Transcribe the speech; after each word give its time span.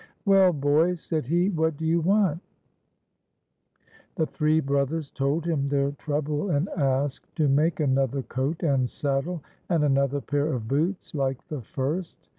"Well, 0.25 0.51
boys," 0.51 0.99
said 0.99 1.27
he," 1.27 1.49
what 1.51 1.77
do 1.77 1.85
you 1.85 1.99
want?" 2.01 2.41
The 4.15 4.25
three 4.25 4.59
brothers 4.59 5.11
told 5.11 5.45
him 5.45 5.67
their 5.69 5.91
trouble, 5.91 6.49
and 6.49 6.69
asked 6.69 7.35
to 7.35 7.47
make 7.47 7.79
another 7.79 8.23
coat 8.23 8.63
and 8.63 8.89
saddle, 8.89 9.43
and 9.69 9.83
another 9.83 10.19
pair 10.19 10.53
of 10.53 10.67
boots, 10.67 11.13
like 11.13 11.47
the 11.49 11.61
first. 11.61 12.17